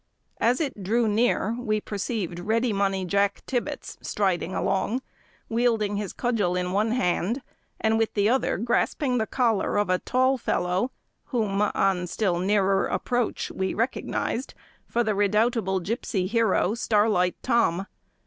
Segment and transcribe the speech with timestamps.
[0.39, 5.03] As it drew near, we perceived Ready Money Jack Tibbets striding along,
[5.47, 7.43] wielding his cudgel in one hand,
[7.79, 10.89] and with the other grasping the collar of a tall fellow,
[11.25, 14.55] whom, on still nearer approach, we recognised
[14.87, 17.85] for the redoubtable gipsy hero, Starlight Tom.